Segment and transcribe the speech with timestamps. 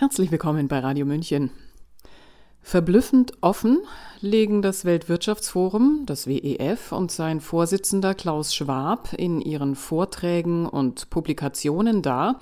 [0.00, 1.50] Herzlich willkommen bei Radio München.
[2.62, 3.80] Verblüffend offen
[4.20, 12.00] legen das Weltwirtschaftsforum, das WEF und sein Vorsitzender Klaus Schwab in ihren Vorträgen und Publikationen
[12.00, 12.38] dar,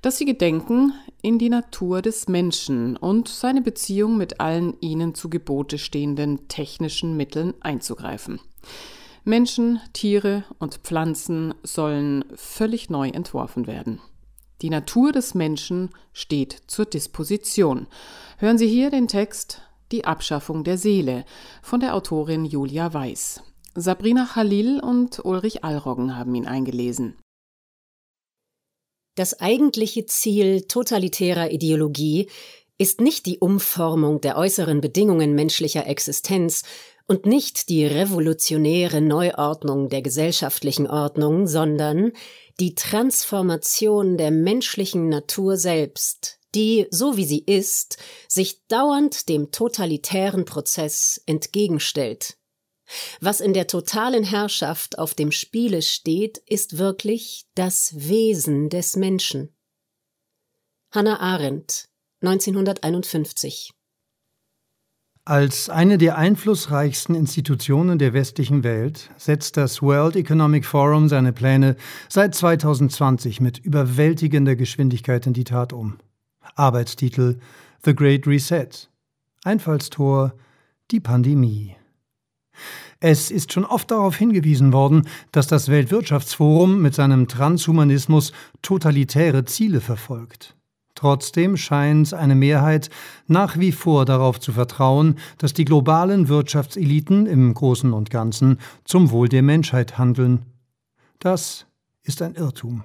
[0.00, 5.28] dass sie gedenken, in die Natur des Menschen und seine Beziehung mit allen ihnen zu
[5.28, 8.40] Gebote stehenden technischen Mitteln einzugreifen.
[9.22, 14.00] Menschen, Tiere und Pflanzen sollen völlig neu entworfen werden.
[14.62, 17.86] Die Natur des Menschen steht zur Disposition.
[18.38, 19.60] Hören Sie hier den Text
[19.92, 21.24] Die Abschaffung der Seele
[21.62, 23.42] von der Autorin Julia Weiß.
[23.74, 27.18] Sabrina Khalil und Ulrich Allroggen haben ihn eingelesen.
[29.14, 32.28] Das eigentliche Ziel totalitärer Ideologie
[32.78, 36.62] ist nicht die Umformung der äußeren Bedingungen menschlicher Existenz
[37.06, 42.12] und nicht die revolutionäre Neuordnung der gesellschaftlichen Ordnung, sondern
[42.58, 47.98] die Transformation der menschlichen Natur selbst, die, so wie sie ist,
[48.28, 52.38] sich dauernd dem totalitären Prozess entgegenstellt.
[53.20, 59.54] Was in der totalen Herrschaft auf dem Spiele steht, ist wirklich das Wesen des Menschen.
[60.92, 61.88] Hannah Arendt
[62.22, 63.75] 1951
[65.26, 71.74] als eine der einflussreichsten Institutionen der westlichen Welt setzt das World Economic Forum seine Pläne
[72.08, 75.98] seit 2020 mit überwältigender Geschwindigkeit in die Tat um.
[76.54, 77.40] Arbeitstitel
[77.84, 78.68] The Great Reset.
[79.42, 80.32] Einfallstor
[80.92, 81.74] die Pandemie.
[83.00, 88.32] Es ist schon oft darauf hingewiesen worden, dass das Weltwirtschaftsforum mit seinem Transhumanismus
[88.62, 90.55] totalitäre Ziele verfolgt.
[90.96, 92.88] Trotzdem scheint eine Mehrheit
[93.26, 99.10] nach wie vor darauf zu vertrauen, dass die globalen Wirtschaftseliten im Großen und Ganzen zum
[99.10, 100.46] Wohl der Menschheit handeln.
[101.18, 101.66] Das
[102.02, 102.82] ist ein Irrtum.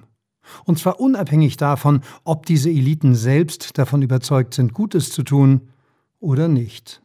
[0.64, 5.70] Und zwar unabhängig davon, ob diese Eliten selbst davon überzeugt sind, Gutes zu tun
[6.20, 7.00] oder nicht.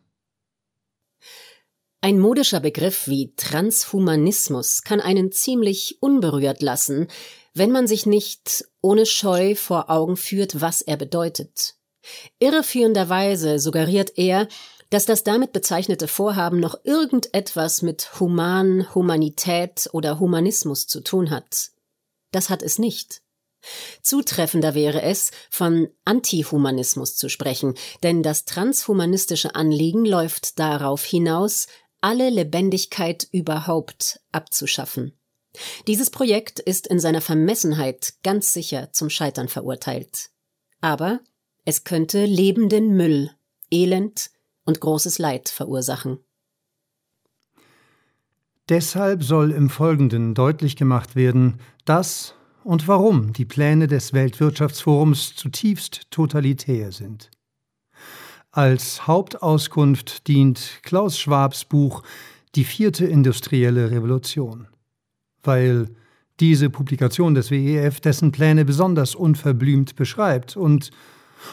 [2.01, 7.07] Ein modischer Begriff wie Transhumanismus kann einen ziemlich unberührt lassen,
[7.57, 11.75] wenn man sich nicht ohne Scheu vor Augen führt, was er bedeutet.
[12.39, 14.47] Irreführenderweise suggeriert er,
[14.89, 21.71] dass das damit bezeichnete Vorhaben noch irgendetwas mit Human, Humanität oder Humanismus zu tun hat.
[22.31, 23.21] Das hat es nicht.
[24.01, 27.73] Zutreffender wäre es, von Antihumanismus zu sprechen,
[28.03, 31.67] denn das transhumanistische Anliegen läuft darauf hinaus,
[31.99, 35.16] alle Lebendigkeit überhaupt abzuschaffen.
[35.87, 40.29] Dieses Projekt ist in seiner Vermessenheit ganz sicher zum Scheitern verurteilt.
[40.81, 41.19] Aber
[41.65, 43.31] es könnte lebenden Müll,
[43.71, 44.29] Elend
[44.65, 46.19] und großes Leid verursachen.
[48.69, 56.11] Deshalb soll im Folgenden deutlich gemacht werden, dass und warum die Pläne des Weltwirtschaftsforums zutiefst
[56.11, 57.31] totalitär sind.
[58.51, 62.03] Als Hauptauskunft dient Klaus Schwabs Buch
[62.55, 64.67] Die vierte industrielle Revolution
[65.43, 65.89] weil
[66.39, 70.91] diese Publikation des WEF dessen Pläne besonders unverblümt beschreibt und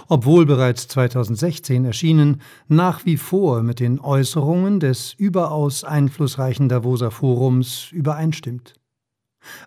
[0.09, 7.89] obwohl bereits 2016 erschienen, nach wie vor mit den Äußerungen des überaus einflussreichen Davoser Forums
[7.93, 8.75] übereinstimmt.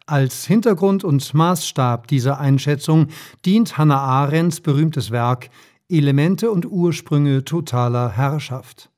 [0.06, 3.08] Als Hintergrund und Maßstab dieser Einschätzung
[3.46, 5.50] dient Hannah Arendts berühmtes Werk
[5.88, 8.90] Elemente und Ursprünge totaler Herrschaft.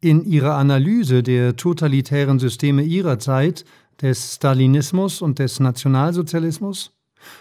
[0.00, 3.64] In ihrer Analyse der totalitären Systeme ihrer Zeit
[4.00, 6.92] des Stalinismus und des Nationalsozialismus,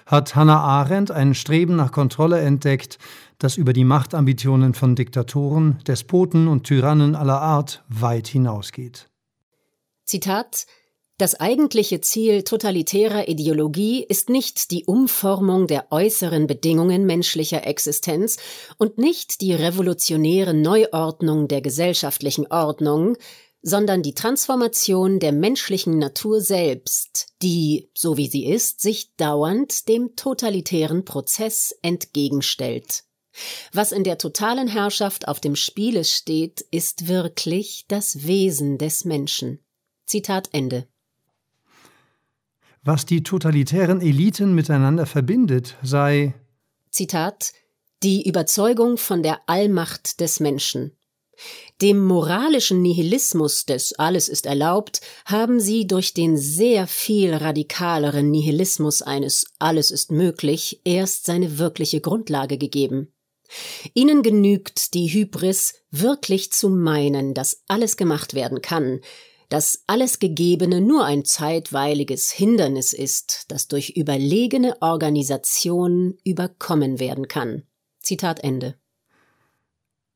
[0.06, 2.98] hat Hannah Arendt ein Streben nach Kontrolle entdeckt,
[3.38, 9.10] das über die Machtambitionen von Diktatoren, Despoten und Tyrannen aller Art weit hinausgeht.
[10.04, 10.66] Zitat
[11.19, 18.38] das eigentliche Ziel totalitärer Ideologie ist nicht die Umformung der äußeren Bedingungen menschlicher Existenz
[18.78, 23.18] und nicht die revolutionäre Neuordnung der gesellschaftlichen Ordnung,
[23.62, 30.16] sondern die Transformation der menschlichen Natur selbst, die, so wie sie ist, sich dauernd dem
[30.16, 33.03] totalitären Prozess entgegenstellt.
[33.74, 39.60] Was in der totalen Herrschaft auf dem Spiele steht, ist wirklich das Wesen des Menschen.
[40.06, 40.88] Zitat Ende.
[42.84, 46.34] Was die totalitären Eliten miteinander verbindet, sei
[46.92, 47.52] Zitat
[48.04, 50.94] die Überzeugung von der Allmacht des Menschen,
[51.81, 59.02] dem moralischen Nihilismus des Alles ist erlaubt haben sie durch den sehr viel radikaleren Nihilismus
[59.02, 63.14] eines Alles ist möglich erst seine wirkliche Grundlage gegeben.
[63.94, 69.00] Ihnen genügt die Hybris, wirklich zu meinen, dass alles gemacht werden kann,
[69.50, 77.63] dass alles Gegebene nur ein zeitweiliges Hindernis ist, das durch überlegene Organisation überkommen werden kann.
[78.00, 78.75] Zitat Ende.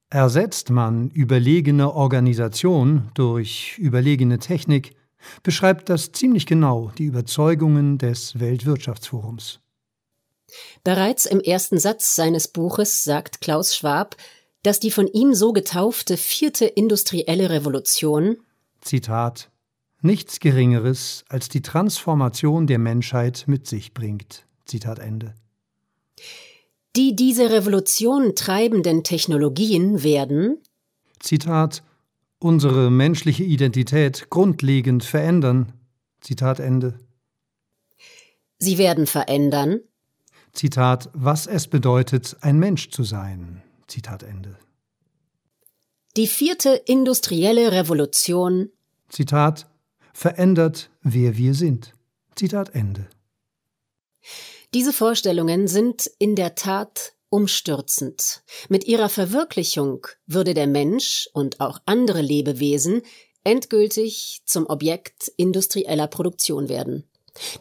[0.09, 4.95] Ersetzt man überlegene Organisation durch überlegene Technik,
[5.41, 9.59] beschreibt das ziemlich genau die Überzeugungen des Weltwirtschaftsforums.
[10.83, 14.15] Bereits im ersten Satz seines Buches sagt Klaus Schwab,
[14.61, 18.37] dass die von ihm so getaufte vierte industrielle Revolution
[18.83, 19.49] Zitat
[20.01, 24.45] nichts Geringeres als die Transformation der Menschheit mit sich bringt.
[24.65, 25.33] Zitat Ende.
[26.95, 30.57] Die diese Revolution treibenden Technologien werden
[31.23, 31.83] Zitat
[32.37, 35.71] unsere menschliche Identität grundlegend verändern.
[36.19, 36.99] Zitat Ende.
[38.59, 39.79] Sie werden verändern.
[40.51, 43.63] Zitat, was es bedeutet, ein Mensch zu sein.
[43.87, 44.57] Zitat Ende.
[46.15, 48.69] Die vierte industrielle Revolution.
[49.09, 49.65] Zitat,
[50.13, 51.93] verändert, wer wir sind.
[52.35, 53.07] Zitat Ende.
[54.75, 58.43] Diese Vorstellungen sind in der Tat umstürzend.
[58.69, 63.01] Mit ihrer Verwirklichung würde der Mensch und auch andere Lebewesen
[63.43, 67.09] endgültig zum Objekt industrieller Produktion werden.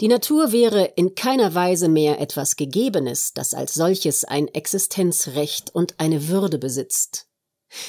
[0.02, 5.98] Die Natur wäre in keiner Weise mehr etwas Gegebenes, das als solches ein Existenzrecht und
[5.98, 7.28] eine Würde besitzt.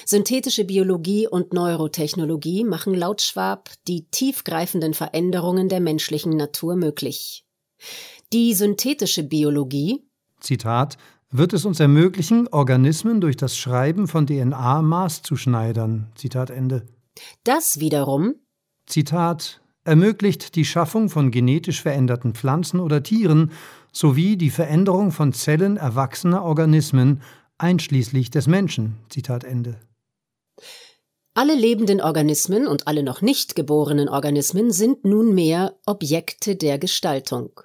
[0.05, 7.45] Synthetische Biologie und Neurotechnologie machen laut Schwab die tiefgreifenden Veränderungen der menschlichen Natur möglich.
[8.31, 10.01] Die synthetische Biologie
[10.39, 10.97] Zitat
[11.31, 16.11] wird es uns ermöglichen, Organismen durch das Schreiben von DNA maßzuschneidern.
[16.15, 16.85] Zitat Ende.
[17.43, 18.35] Das wiederum
[18.85, 23.51] Zitat ermöglicht die Schaffung von genetisch veränderten Pflanzen oder Tieren
[23.91, 27.21] sowie die Veränderung von Zellen erwachsener Organismen,
[27.57, 28.97] einschließlich des Menschen.
[29.09, 29.79] Zitat Ende.
[31.33, 37.59] Alle lebenden Organismen und alle noch nicht geborenen Organismen sind nunmehr Objekte der Gestaltung.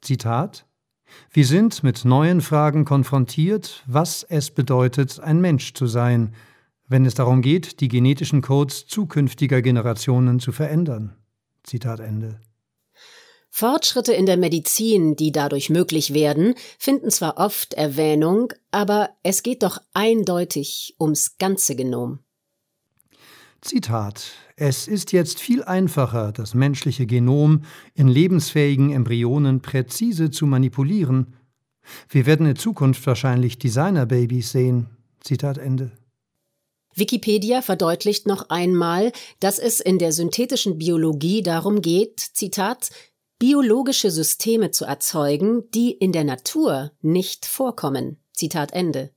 [0.00, 0.66] Zitat
[1.32, 6.34] wir sind mit neuen Fragen konfrontiert, was es bedeutet, ein Mensch zu sein,
[6.88, 11.16] wenn es darum geht, die genetischen Codes zukünftiger Generationen zu verändern.
[11.62, 12.40] Zitat Ende.
[13.50, 19.62] Fortschritte in der Medizin, die dadurch möglich werden, finden zwar oft Erwähnung, aber es geht
[19.62, 22.20] doch eindeutig ums ganze Genom.
[23.60, 27.62] Zitat Es ist jetzt viel einfacher, das menschliche Genom
[27.94, 31.34] in lebensfähigen Embryonen präzise zu manipulieren.
[32.08, 34.88] Wir werden in Zukunft wahrscheinlich Designerbabys sehen.
[35.20, 35.92] Zitat Ende.
[36.94, 42.90] Wikipedia verdeutlicht noch einmal, dass es in der synthetischen Biologie darum geht, Zitat,
[43.40, 48.18] biologische Systeme zu erzeugen, die in der Natur nicht vorkommen.
[48.32, 49.10] Zitat Ende.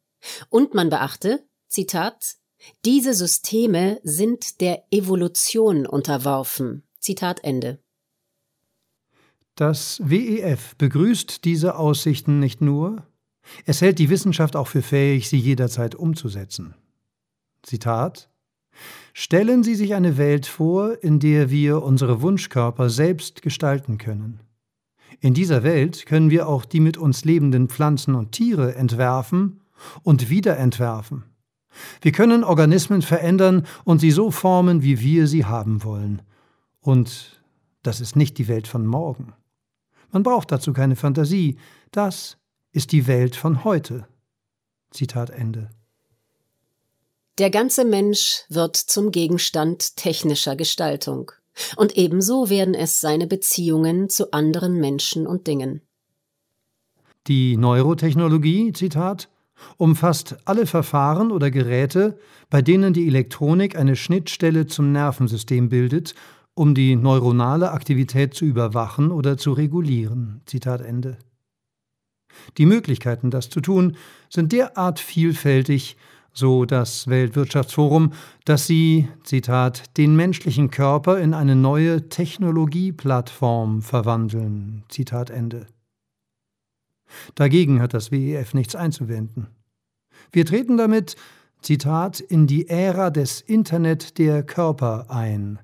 [0.50, 2.38] Und man beachte, Zitat,
[2.86, 6.84] diese Systeme sind der Evolution unterworfen.
[7.00, 7.80] Zitat Ende.
[9.56, 13.06] Das WEF begrüßt diese Aussichten nicht nur,
[13.66, 16.75] es hält die Wissenschaft auch für fähig, sie jederzeit umzusetzen.
[17.62, 18.30] Zitat
[19.13, 24.39] Stellen Sie sich eine Welt vor, in der wir unsere Wunschkörper selbst gestalten können.
[25.19, 29.62] In dieser Welt können wir auch die mit uns lebenden Pflanzen und Tiere entwerfen
[30.01, 31.25] und wieder entwerfen.
[32.01, 36.24] Wir können Organismen verändern und sie so formen, wie wir sie haben wollen.
[36.81, 37.44] Und
[37.83, 39.33] das ist nicht die Welt von morgen.
[40.12, 41.57] Man braucht dazu keine Fantasie.
[41.92, 42.38] Das
[42.71, 44.07] ist die Welt von heute.
[44.92, 45.69] Zitat Ende.
[47.40, 51.32] Der ganze Mensch wird zum Gegenstand technischer Gestaltung.
[51.75, 55.82] Und ebenso werden es seine Beziehungen zu anderen Menschen und Dingen.
[57.25, 59.30] Die Neurotechnologie, Zitat,
[59.78, 62.20] umfasst alle Verfahren oder Geräte,
[62.52, 66.13] bei denen die Elektronik eine Schnittstelle zum Nervensystem bildet,
[66.54, 70.42] um die neuronale Aktivität zu überwachen oder zu regulieren.
[70.46, 71.18] Zitat Ende.
[72.58, 73.96] Die Möglichkeiten, das zu tun,
[74.30, 75.98] sind derart vielfältig,
[76.34, 78.13] so das Weltwirtschaftsforum,
[78.46, 84.84] dass sie, Zitat, den menschlichen Körper in eine neue Technologieplattform verwandeln.
[84.90, 85.68] Zitat Ende.
[87.36, 89.48] Dagegen hat das WEF nichts einzuwenden.
[90.32, 91.16] Wir treten damit,
[91.62, 95.60] Zitat, in die Ära des Internet der Körper ein.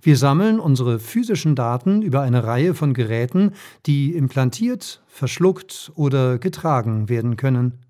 [0.00, 3.52] Wir sammeln unsere physischen Daten über eine Reihe von Geräten,
[3.84, 7.85] die implantiert, verschluckt oder getragen werden können.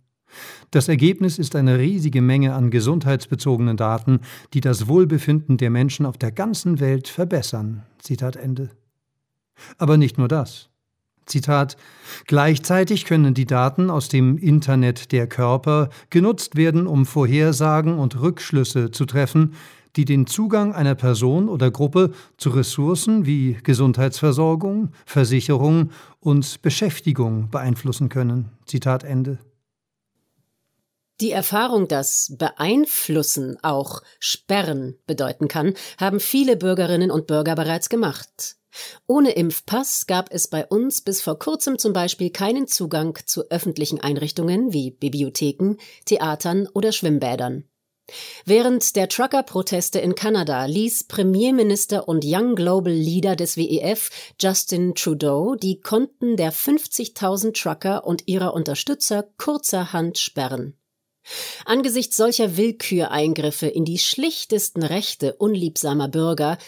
[0.71, 4.21] Das Ergebnis ist eine riesige Menge an gesundheitsbezogenen Daten,
[4.55, 7.85] die das Wohlbefinden der Menschen auf der ganzen Welt verbessern.
[7.99, 8.71] Zitat Ende.
[9.79, 10.69] Aber nicht nur das.
[11.27, 11.77] Zitat
[12.27, 18.91] Gleichzeitig können die Daten aus dem Internet der Körper genutzt werden, um Vorhersagen und Rückschlüsse
[18.91, 19.55] zu treffen,
[19.97, 25.91] die den Zugang einer Person oder Gruppe zu Ressourcen wie Gesundheitsversorgung, Versicherung
[26.21, 28.51] und Beschäftigung beeinflussen können.
[28.67, 29.39] Zitat Ende.
[31.21, 38.57] Die Erfahrung, dass beeinflussen auch sperren bedeuten kann, haben viele Bürgerinnen und Bürger bereits gemacht.
[39.07, 44.01] Ohne Impfpass gab es bei uns bis vor kurzem zum Beispiel keinen Zugang zu öffentlichen
[44.01, 47.65] Einrichtungen wie Bibliotheken, Theatern oder Schwimmbädern.
[48.45, 55.57] Während der Trucker-Proteste in Kanada ließ Premierminister und Young Global Leader des WEF Justin Trudeau
[55.57, 60.77] die Konten der 50.000 Trucker und ihrer Unterstützer kurzerhand sperren.
[61.65, 66.59] Angesichts solcher Willküreingriffe in die schlichtesten Rechte unliebsamer Bürger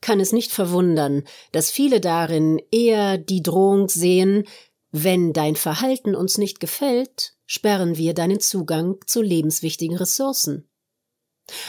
[0.00, 4.44] kann es nicht verwundern, dass viele darin eher die Drohung sehen,
[4.90, 10.68] wenn dein Verhalten uns nicht gefällt, sperren wir deinen Zugang zu lebenswichtigen Ressourcen.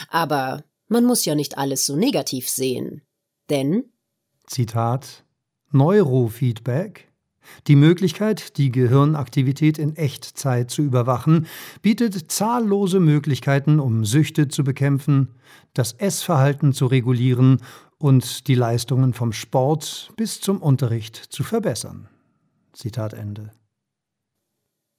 [0.08, 3.02] Aber man muss ja nicht alles so negativ sehen.
[3.48, 3.92] Denn
[4.46, 5.24] Zitat
[5.70, 7.09] Neurofeedback
[7.66, 11.46] die Möglichkeit, die Gehirnaktivität in Echtzeit zu überwachen,
[11.82, 15.34] bietet zahllose Möglichkeiten, um Süchte zu bekämpfen,
[15.74, 17.62] das Essverhalten zu regulieren
[17.98, 22.08] und die Leistungen vom Sport bis zum Unterricht zu verbessern.
[22.72, 23.52] Zitat Ende.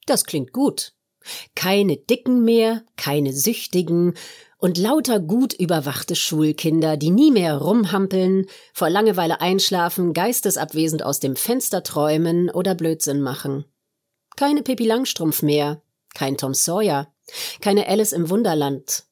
[0.05, 0.93] Das klingt gut.
[1.55, 4.13] Keine Dicken mehr, keine Süchtigen
[4.61, 11.35] und lauter gut überwachte Schulkinder, die nie mehr rumhampeln, vor Langeweile einschlafen, geistesabwesend aus dem
[11.35, 13.65] Fenster träumen oder Blödsinn machen.
[14.37, 15.81] Keine Pippi Langstrumpf mehr,
[16.13, 17.11] kein Tom Sawyer,
[17.59, 19.03] keine Alice im Wunderland.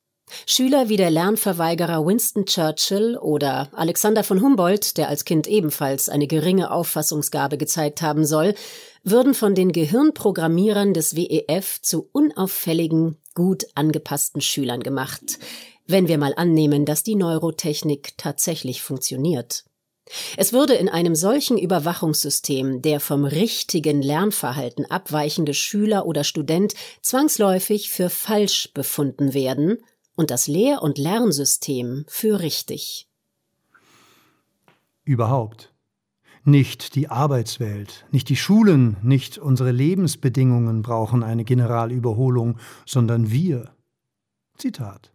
[0.46, 6.28] Schüler wie der Lernverweigerer Winston Churchill oder Alexander von Humboldt, der als Kind ebenfalls eine
[6.28, 8.54] geringe Auffassungsgabe gezeigt haben soll,
[9.04, 15.40] würden von den Gehirnprogrammierern des WEF zu unauffälligen, gut angepassten Schülern gemacht,
[15.88, 19.66] wenn wir mal annehmen, dass die Neurotechnik tatsächlich funktioniert.
[20.38, 27.90] Es würde in einem solchen Überwachungssystem der vom richtigen Lernverhalten abweichende Schüler oder Student zwangsläufig
[27.90, 29.78] für falsch befunden werden
[30.16, 33.08] und das Lehr- und Lernsystem für richtig.
[35.06, 35.72] Überhaupt.
[36.44, 43.72] Nicht die Arbeitswelt, nicht die Schulen, nicht unsere Lebensbedingungen brauchen eine Generalüberholung, sondern wir.
[44.58, 45.12] Zitat.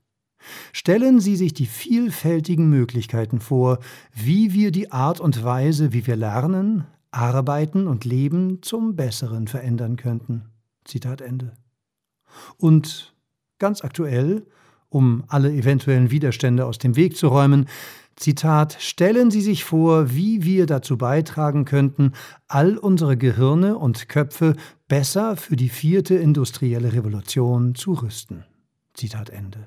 [0.73, 3.78] Stellen Sie sich die vielfältigen Möglichkeiten vor,
[4.12, 9.97] wie wir die Art und Weise, wie wir lernen, arbeiten und leben, zum Besseren verändern
[9.97, 10.50] könnten.
[10.85, 11.52] Zitat Ende.
[12.59, 13.14] Und
[13.59, 14.47] ganz aktuell,
[14.88, 17.66] um alle eventuellen Widerstände aus dem Weg zu räumen,
[18.16, 22.12] Zitat, stellen Sie sich vor, wie wir dazu beitragen könnten,
[22.47, 24.54] all unsere Gehirne und Köpfe
[24.88, 28.44] besser für die vierte industrielle Revolution zu rüsten.
[28.94, 29.66] Zitat Ende.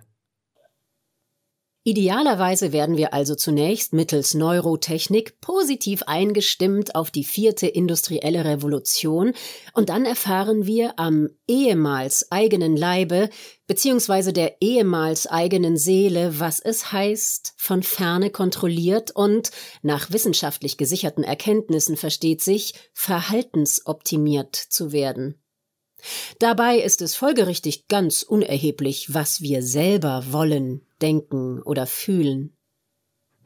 [1.88, 9.32] Idealerweise werden wir also zunächst mittels Neurotechnik positiv eingestimmt auf die vierte industrielle Revolution
[9.74, 13.30] und dann erfahren wir am ehemals eigenen Leibe
[13.68, 19.52] beziehungsweise der ehemals eigenen Seele, was es heißt, von ferne kontrolliert und
[19.82, 25.42] nach wissenschaftlich gesicherten Erkenntnissen versteht sich, verhaltensoptimiert zu werden.
[26.40, 32.54] Dabei ist es folgerichtig ganz unerheblich, was wir selber wollen, denken oder fühlen.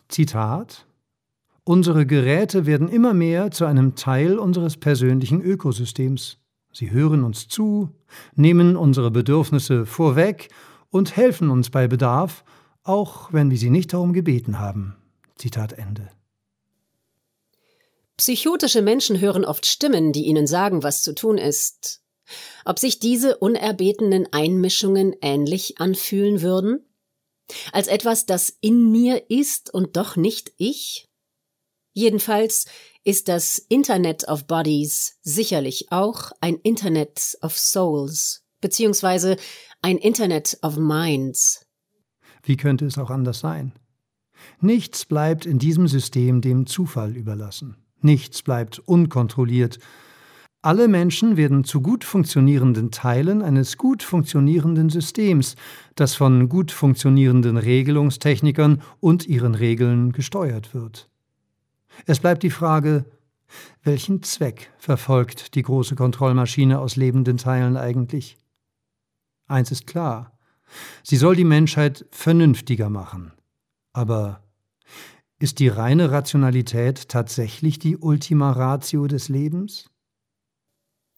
[0.08, 0.86] Zitat
[1.64, 6.38] Unsere Geräte werden immer mehr zu einem Teil unseres persönlichen Ökosystems.
[6.74, 7.90] Sie hören uns zu,
[8.36, 10.50] nehmen unsere Bedürfnisse vorweg
[10.90, 12.44] und helfen uns bei Bedarf,
[12.84, 14.96] auch wenn wir sie nicht darum gebeten haben.
[15.36, 16.10] Zitat Ende.
[18.18, 22.02] Psychotische Menschen hören oft Stimmen, die ihnen sagen, was zu tun ist.
[22.66, 26.86] Ob sich diese unerbetenen Einmischungen ähnlich anfühlen würden?
[27.72, 31.10] Als etwas, das in mir ist und doch nicht ich?
[31.94, 32.66] Jedenfalls
[33.04, 39.36] ist das Internet of Bodies sicherlich auch ein Internet of Souls, beziehungsweise
[39.82, 41.66] ein Internet of Minds.
[42.44, 43.74] Wie könnte es auch anders sein?
[44.60, 47.76] Nichts bleibt in diesem System dem Zufall überlassen.
[48.00, 49.80] Nichts bleibt unkontrolliert
[50.62, 55.56] alle Menschen werden zu gut funktionierenden Teilen eines gut funktionierenden Systems,
[55.96, 61.10] das von gut funktionierenden Regelungstechnikern und ihren Regeln gesteuert wird.
[62.06, 63.06] Es bleibt die Frage,
[63.84, 68.38] welchen Zweck verfolgt die große Kontrollmaschine aus lebenden Teilen eigentlich?
[69.48, 70.38] Eins ist klar,
[71.04, 73.34] sie soll die Menschheit vernünftiger machen.
[73.94, 74.44] Aber
[75.40, 79.91] ist die reine Rationalität tatsächlich die Ultima Ratio des Lebens?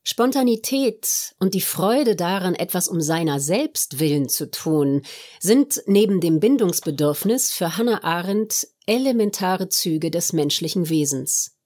[0.05, 5.01] Spontanität und die Freude daran, etwas um seiner selbst willen zu tun,
[5.39, 11.57] sind neben dem Bindungsbedürfnis für Hannah Arendt elementare Züge des menschlichen Wesens.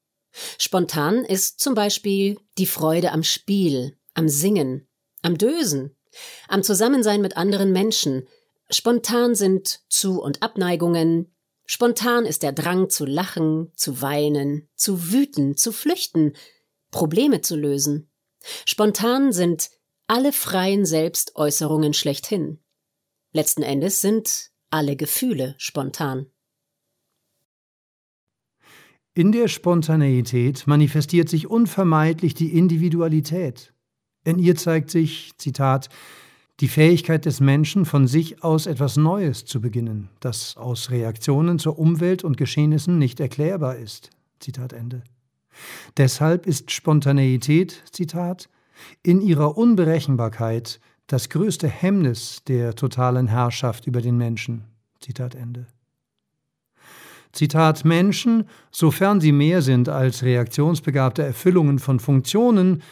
[0.59, 4.87] Spontan ist zum Beispiel die Freude am Spiel, am Singen,
[5.23, 5.95] am Dösen,
[6.47, 8.27] am Zusammensein mit anderen Menschen.
[8.69, 11.33] Spontan sind Zu- und Abneigungen,
[11.65, 16.33] spontan ist der Drang zu lachen, zu weinen, zu wüten, zu flüchten,
[16.91, 18.06] Probleme zu lösen.
[18.65, 19.69] Spontan sind
[20.07, 22.59] alle freien Selbstäußerungen schlechthin.
[23.33, 26.27] Letzten Endes sind alle Gefühle spontan.
[29.13, 33.73] In der Spontaneität manifestiert sich unvermeidlich die Individualität.
[34.23, 35.89] In ihr zeigt sich, Zitat,
[36.59, 41.79] die Fähigkeit des Menschen, von sich aus etwas Neues zu beginnen, das aus Reaktionen zur
[41.79, 44.09] Umwelt und Geschehnissen nicht erklärbar ist.
[44.39, 45.03] Zitat Ende.
[45.97, 48.49] Deshalb ist Spontaneität, Zitat,
[49.03, 54.65] in ihrer Unberechenbarkeit das größte Hemmnis der totalen Herrschaft über den Menschen.
[54.99, 55.67] Zitat Ende.
[57.31, 62.83] Zitat Menschen, sofern sie mehr sind als reaktionsbegabte Erfüllungen von Funktionen,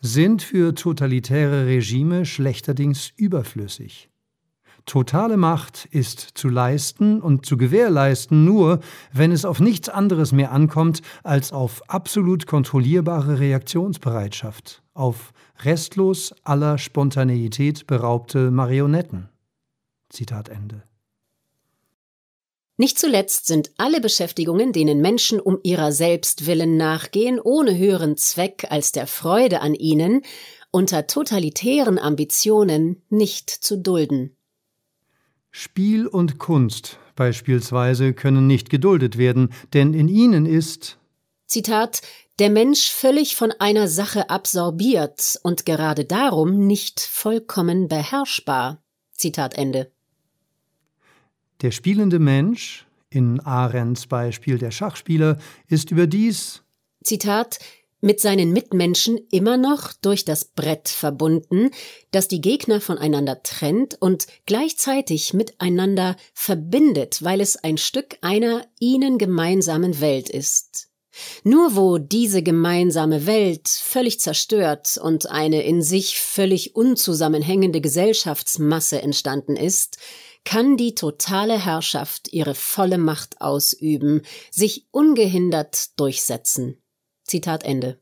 [0.00, 4.09] sind für totalitäre Regime schlechterdings überflüssig.
[4.86, 8.80] Totale Macht ist zu leisten und zu gewährleisten nur,
[9.12, 15.32] wenn es auf nichts anderes mehr ankommt als auf absolut kontrollierbare Reaktionsbereitschaft, auf
[15.64, 19.28] restlos aller Spontaneität beraubte Marionetten.
[20.08, 20.82] Zitat Ende.
[22.76, 28.66] Nicht zuletzt sind alle Beschäftigungen, denen Menschen um ihrer selbst willen nachgehen, ohne höheren Zweck
[28.70, 30.22] als der Freude an ihnen,
[30.70, 34.34] unter totalitären Ambitionen nicht zu dulden.
[35.50, 40.98] Spiel und Kunst beispielsweise können nicht geduldet werden, denn in ihnen ist
[41.46, 42.02] Zitat
[42.38, 48.82] der Mensch völlig von einer Sache absorbiert und gerade darum nicht vollkommen beherrschbar.
[49.12, 49.90] Zitat Ende.
[51.60, 56.62] Der spielende Mensch, in Arends Beispiel der Schachspieler, ist überdies
[57.02, 57.58] Zitat
[58.00, 61.70] mit seinen Mitmenschen immer noch durch das Brett verbunden,
[62.10, 69.18] das die Gegner voneinander trennt und gleichzeitig miteinander verbindet, weil es ein Stück einer ihnen
[69.18, 70.90] gemeinsamen Welt ist.
[71.42, 79.56] Nur wo diese gemeinsame Welt völlig zerstört und eine in sich völlig unzusammenhängende Gesellschaftsmasse entstanden
[79.56, 79.98] ist,
[80.44, 86.79] kann die totale Herrschaft ihre volle Macht ausüben, sich ungehindert durchsetzen.
[87.30, 88.00] Zitat Ende.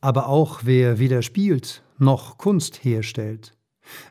[0.00, 3.56] Aber auch wer weder spielt noch Kunst herstellt.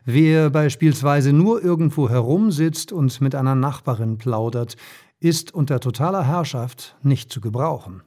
[0.04, 4.76] Wer beispielsweise nur irgendwo herumsitzt und mit einer Nachbarin plaudert,
[5.20, 8.02] ist unter totaler Herrschaft nicht zu gebrauchen.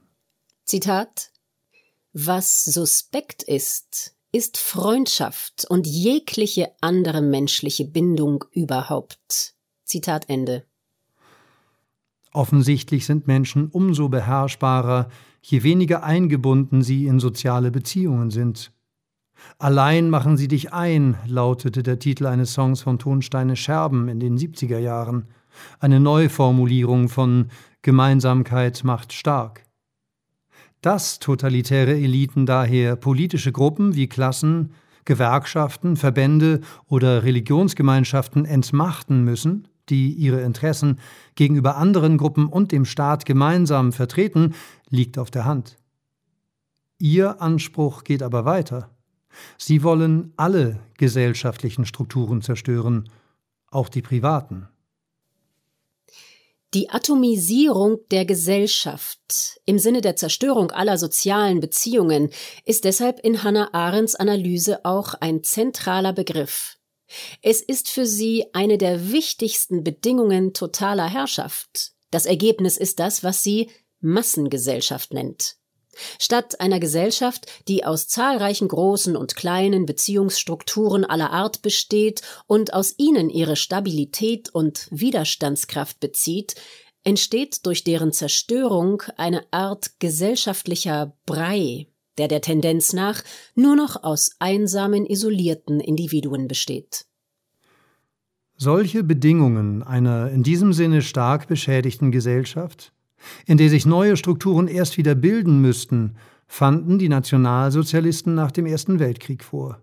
[0.66, 1.32] Zitat
[2.14, 9.56] Was suspekt ist, ist Freundschaft und jegliche andere menschliche Bindung überhaupt.
[9.84, 10.64] Zitat Ende.
[12.34, 15.10] Offensichtlich sind Menschen umso beherrschbarer,
[15.48, 18.72] je weniger eingebunden sie in soziale Beziehungen sind.
[19.60, 24.38] Allein machen sie dich ein, lautete der Titel eines Songs von Tonsteine Scherben in den
[24.38, 25.28] 70er Jahren.
[25.80, 27.50] Eine Neuformulierung von
[27.84, 29.64] Gemeinsamkeit macht stark.
[30.82, 34.72] Dass totalitäre Eliten daher politische Gruppen wie Klassen,
[35.04, 41.00] Gewerkschaften, Verbände oder Religionsgemeinschaften entmachten müssen, die ihre Interessen
[41.36, 44.56] gegenüber anderen Gruppen und dem Staat gemeinsam vertreten,
[44.90, 45.78] liegt auf der Hand.
[46.98, 48.90] Ihr Anspruch geht aber weiter.
[49.58, 53.10] Sie wollen alle gesellschaftlichen Strukturen zerstören,
[53.70, 54.68] auch die privaten.
[56.74, 62.32] Die Atomisierung der Gesellschaft im Sinne der Zerstörung aller sozialen Beziehungen
[62.66, 66.75] ist deshalb in Hannah Arendts Analyse auch ein zentraler Begriff.
[67.42, 71.92] Es ist für sie eine der wichtigsten Bedingungen totaler Herrschaft.
[72.12, 75.58] Das Ergebnis ist das, was sie Massengesellschaft nennt.
[76.20, 82.96] Statt einer Gesellschaft, die aus zahlreichen großen und kleinen Beziehungsstrukturen aller Art besteht und aus
[82.98, 86.56] ihnen ihre Stabilität und Widerstandskraft bezieht,
[87.04, 93.24] entsteht durch deren Zerstörung eine Art gesellschaftlicher Brei, der der Tendenz nach
[93.56, 97.06] nur noch aus einsamen, isolierten Individuen besteht.
[98.58, 102.94] Solche Bedingungen einer in diesem Sinne stark beschädigten Gesellschaft,
[103.46, 106.16] in der sich neue Strukturen erst wieder bilden müssten,
[106.48, 109.82] fanden die Nationalsozialisten nach dem Ersten Weltkrieg vor.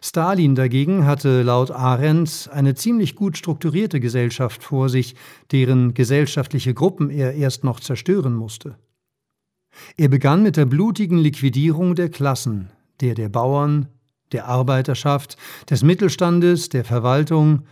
[0.00, 5.16] Stalin dagegen hatte laut Arendt eine ziemlich gut strukturierte Gesellschaft vor sich,
[5.50, 8.76] deren gesellschaftliche Gruppen er erst noch zerstören musste.
[9.96, 13.88] Er begann mit der blutigen Liquidierung der Klassen, der der Bauern,
[14.32, 15.36] der Arbeiterschaft,
[15.68, 17.64] des Mittelstandes, der Verwaltung.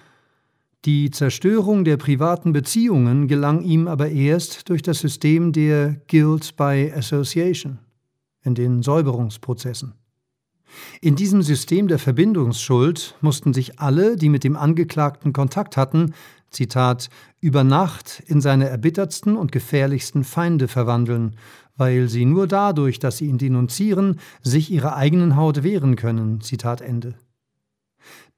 [0.85, 6.93] Die Zerstörung der privaten Beziehungen gelang ihm aber erst durch das System der Guild by
[6.95, 7.79] Association
[8.43, 9.95] in den Säuberungsprozessen.
[11.01, 16.15] In diesem System der Verbindungsschuld mussten sich alle, die mit dem Angeklagten Kontakt hatten,
[16.51, 17.11] Zitat,
[17.41, 21.37] über Nacht in seine erbittertsten und gefährlichsten Feinde verwandeln,
[21.81, 26.41] weil sie nur dadurch, dass sie ihn denunzieren, sich ihrer eigenen Haut wehren können.
[26.43, 27.15] Zitat Ende.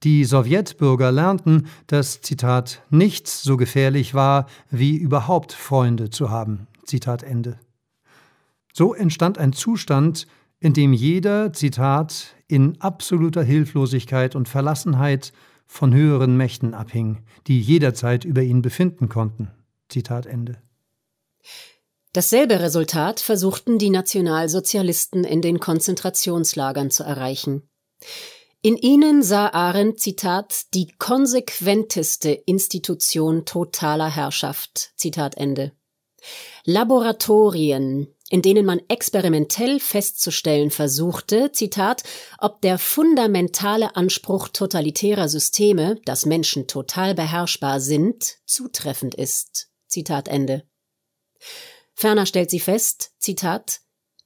[0.05, 6.67] Die Sowjetbürger lernten, dass, Zitat, nichts so gefährlich war, wie überhaupt Freunde zu haben.
[6.85, 7.59] Zitat Ende.
[8.73, 10.27] So entstand ein Zustand,
[10.59, 15.33] in dem jeder, Zitat, in absoluter Hilflosigkeit und Verlassenheit
[15.67, 19.51] von höheren Mächten abhing, die jederzeit über ihn befinden konnten.
[19.89, 20.59] Zitat Ende.
[22.13, 27.69] Dasselbe Resultat versuchten die Nationalsozialisten in den Konzentrationslagern zu erreichen.
[28.61, 35.73] In ihnen sah Arendt, Zitat, die konsequenteste Institution totaler Herrschaft, Zitat Ende.
[36.65, 42.05] Laboratorien, in denen man experimentell festzustellen versuchte, Zitat,
[42.39, 49.71] ob der fundamentale Anspruch totalitärer Systeme, dass Menschen total beherrschbar sind, zutreffend ist.
[49.89, 50.63] Zitat Ende.
[51.95, 53.81] Ferner stellt sie fest, Zitat,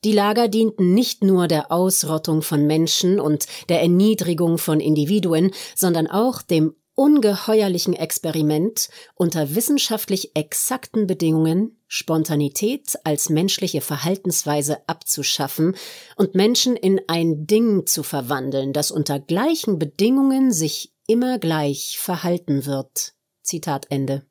[0.05, 6.07] die Lager dienten nicht nur der Ausrottung von Menschen und der Erniedrigung von Individuen, sondern
[6.07, 15.76] auch dem ungeheuerlichen Experiment, unter wissenschaftlich exakten Bedingungen Spontanität als menschliche Verhaltensweise abzuschaffen
[16.16, 22.64] und Menschen in ein Ding zu verwandeln, das unter gleichen Bedingungen sich immer gleich verhalten
[22.64, 23.12] wird.
[23.42, 24.26] Zitat Ende.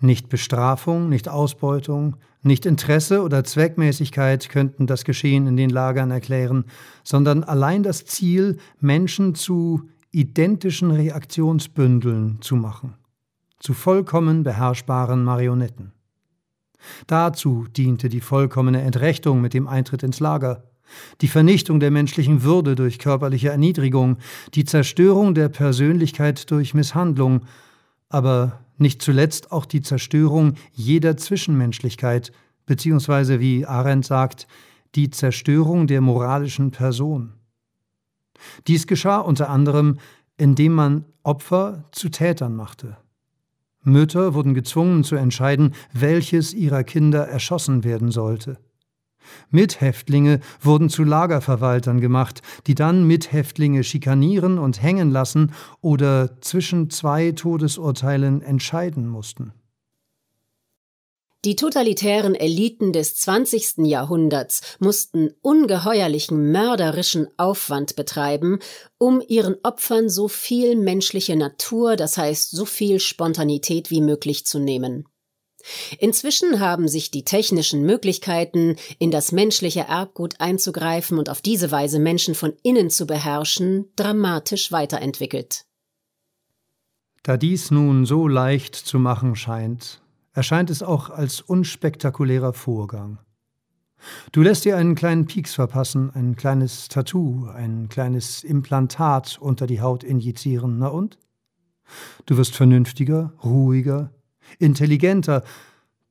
[0.00, 6.64] Nicht Bestrafung, nicht Ausbeutung, nicht Interesse oder Zweckmäßigkeit könnten das Geschehen in den Lagern erklären,
[7.02, 12.94] sondern allein das Ziel, Menschen zu identischen Reaktionsbündeln zu machen,
[13.58, 15.92] zu vollkommen beherrschbaren Marionetten.
[17.06, 20.62] Dazu diente die vollkommene Entrechtung mit dem Eintritt ins Lager,
[21.20, 24.16] die Vernichtung der menschlichen Würde durch körperliche Erniedrigung,
[24.54, 27.42] die Zerstörung der Persönlichkeit durch Misshandlung,
[28.08, 32.32] aber nicht zuletzt auch die Zerstörung jeder Zwischenmenschlichkeit,
[32.66, 34.46] beziehungsweise wie Arendt sagt,
[34.94, 37.34] die Zerstörung der moralischen Person.
[38.66, 39.98] Dies geschah unter anderem,
[40.36, 42.96] indem man Opfer zu Tätern machte.
[43.82, 48.58] Mütter wurden gezwungen zu entscheiden, welches ihrer Kinder erschossen werden sollte.
[49.50, 57.32] Mithäftlinge wurden zu Lagerverwaltern gemacht, die dann Mithäftlinge schikanieren und hängen lassen oder zwischen zwei
[57.32, 59.52] Todesurteilen entscheiden mussten.
[61.44, 63.86] Die totalitären Eliten des 20.
[63.86, 68.58] Jahrhunderts mussten ungeheuerlichen mörderischen Aufwand betreiben,
[68.98, 74.58] um ihren Opfern so viel menschliche Natur, das heißt so viel Spontanität wie möglich zu
[74.58, 75.06] nehmen.
[75.98, 81.98] Inzwischen haben sich die technischen Möglichkeiten, in das menschliche Erbgut einzugreifen und auf diese Weise
[81.98, 85.64] Menschen von innen zu beherrschen, dramatisch weiterentwickelt.
[87.22, 90.00] Da dies nun so leicht zu machen scheint,
[90.32, 93.18] erscheint es auch als unspektakulärer Vorgang.
[94.30, 99.80] Du lässt dir einen kleinen Pieks verpassen, ein kleines Tattoo, ein kleines Implantat unter die
[99.80, 101.18] Haut injizieren, na und?
[102.26, 104.12] Du wirst vernünftiger, ruhiger,
[104.58, 105.44] intelligenter.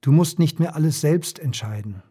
[0.02, 2.04] Du musst nicht mehr alles selbst entscheiden.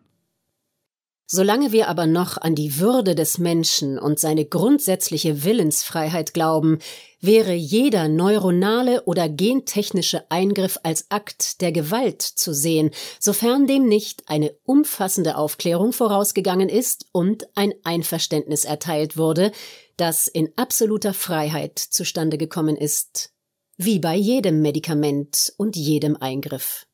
[1.28, 6.78] Solange wir aber noch an die Würde des Menschen und seine grundsätzliche Willensfreiheit glauben,
[7.20, 14.22] wäre jeder neuronale oder gentechnische Eingriff als Akt der Gewalt zu sehen, sofern dem nicht
[14.28, 19.50] eine umfassende Aufklärung vorausgegangen ist und ein Einverständnis erteilt wurde,
[19.96, 23.32] das in absoluter Freiheit zustande gekommen ist
[23.76, 26.86] wie bei jedem Medikament und jedem Eingriff.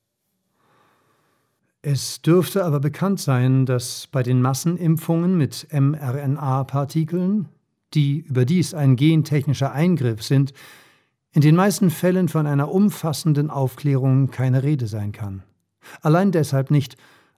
[1.81, 7.49] Es dürfte aber bekannt sein, dass bei den Massenimpfungen mit mRNA-Partikeln,
[7.95, 10.53] die überdies ein gentechnischer Eingriff sind,
[11.33, 15.43] in den meisten Fällen von einer umfassenden Aufklärung keine Rede sein kann.
[16.01, 16.97] Allein deshalb nicht,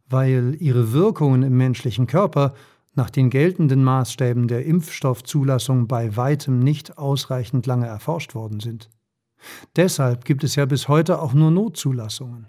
[0.08, 2.54] weil ihre Wirkungen im menschlichen Körper
[2.94, 8.90] nach den geltenden Maßstäben der Impfstoffzulassung bei weitem nicht ausreichend lange erforscht worden sind.
[9.76, 12.46] Deshalb gibt es ja bis heute auch nur Notzulassungen.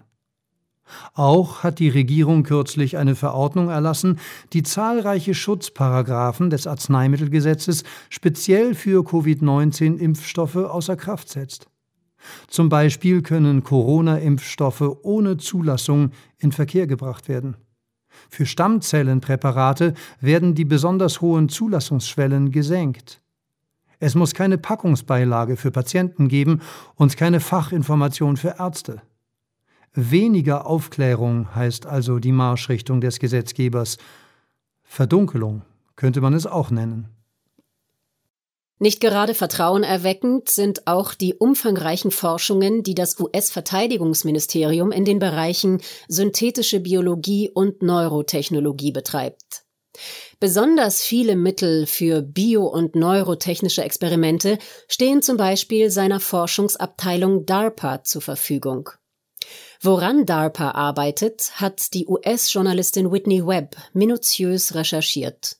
[1.14, 4.20] Auch hat die Regierung kürzlich eine Verordnung erlassen,
[4.52, 11.68] die zahlreiche Schutzparagraphen des Arzneimittelgesetzes speziell für Covid-19-Impfstoffe außer Kraft setzt.
[12.48, 17.56] Zum Beispiel können Corona-Impfstoffe ohne Zulassung in Verkehr gebracht werden.
[18.30, 23.22] Für Stammzellenpräparate werden die besonders hohen Zulassungsschwellen gesenkt.
[23.98, 26.60] Es muss keine Packungsbeilage für Patienten geben
[26.94, 29.02] und keine Fachinformation für Ärzte.
[29.94, 33.96] Weniger Aufklärung heißt also die Marschrichtung des Gesetzgebers.
[34.82, 35.62] Verdunkelung
[35.96, 37.08] könnte man es auch nennen.
[38.78, 46.80] Nicht gerade vertrauenerweckend sind auch die umfangreichen Forschungen, die das US-Verteidigungsministerium in den Bereichen synthetische
[46.80, 49.65] Biologie und Neurotechnologie betreibt.
[50.40, 58.22] Besonders viele Mittel für bio- und neurotechnische Experimente stehen zum Beispiel seiner Forschungsabteilung DARPA zur
[58.22, 58.90] Verfügung.
[59.80, 65.56] Woran DARPA arbeitet, hat die US-Journalistin Whitney Webb minutiös recherchiert.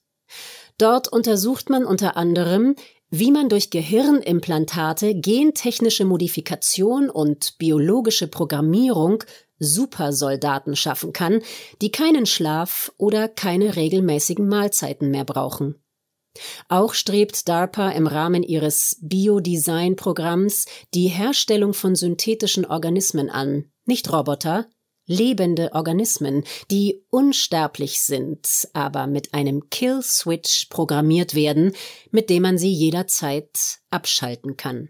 [0.79, 2.77] Dort untersucht man unter anderem,
[3.19, 9.25] wie man durch Gehirnimplantate gentechnische Modifikation und biologische Programmierung
[9.59, 11.41] Supersoldaten schaffen kann,
[11.81, 15.77] die keinen Schlaf oder keine regelmäßigen Mahlzeiten mehr brauchen.
[16.69, 24.67] Auch strebt DARPA im Rahmen ihres Biodesign-Programms die Herstellung von synthetischen Organismen an, nicht Roboter,
[25.07, 31.73] lebende Organismen, die unsterblich sind, aber mit einem Kill-Switch programmiert werden,
[32.11, 34.89] mit dem man sie jederzeit abschalten kann.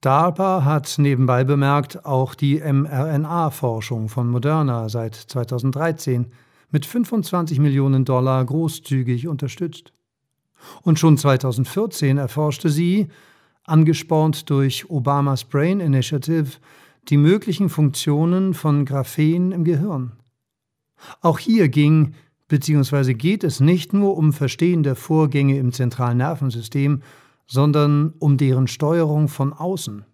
[0.00, 6.32] DARPA hat nebenbei bemerkt auch die mRNA-Forschung von Moderna seit 2013
[6.72, 9.92] mit 25 Millionen Dollar großzügig unterstützt.
[10.82, 13.08] Und schon 2014 erforschte sie,
[13.64, 16.58] angespornt durch Obamas Brain Initiative,
[17.08, 20.12] die möglichen Funktionen von Graphen im Gehirn.
[21.20, 22.14] Auch hier ging
[22.48, 23.14] bzw.
[23.14, 27.02] geht es nicht nur um Verstehen der Vorgänge im zentralen Nervensystem,
[27.46, 30.04] sondern um deren Steuerung von außen.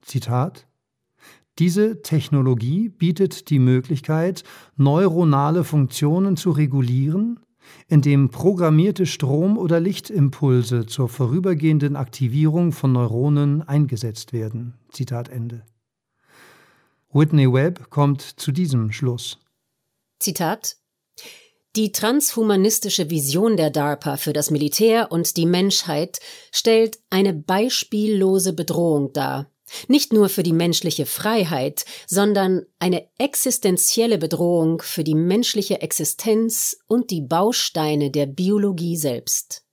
[0.00, 0.66] Zitat
[1.58, 4.42] diese Technologie bietet die Möglichkeit,
[4.76, 7.40] neuronale Funktionen zu regulieren,
[7.88, 14.74] indem programmierte Strom- oder Lichtimpulse zur vorübergehenden Aktivierung von Neuronen eingesetzt werden.
[14.90, 15.62] Zitat Ende.
[17.14, 19.38] Whitney Webb kommt zu diesem Schluss.
[20.18, 20.76] Zitat
[21.76, 26.20] Die transhumanistische Vision der DARPA für das Militär und die Menschheit
[26.52, 29.50] stellt eine beispiellose Bedrohung dar.
[29.88, 37.10] Nicht nur für die menschliche Freiheit, sondern eine existenzielle Bedrohung für die menschliche Existenz und
[37.10, 39.66] die Bausteine der Biologie selbst.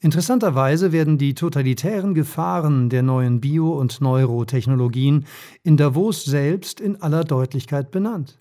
[0.00, 5.26] Interessanterweise werden die totalitären Gefahren der neuen Bio- und Neurotechnologien
[5.62, 8.38] in Davos selbst in aller Deutlichkeit benannt.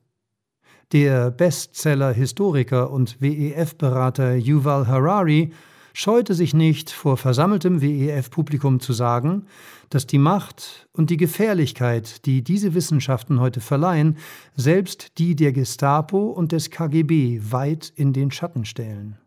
[0.92, 5.52] Der Bestseller-Historiker und WEF-Berater Yuval Harari
[5.94, 9.46] scheute sich nicht, vor versammeltem WEF-Publikum zu sagen,
[9.90, 14.18] dass die Macht und die Gefährlichkeit, die diese Wissenschaften heute verleihen,
[14.56, 19.18] selbst die der Gestapo und des KGB weit in den Schatten stellen.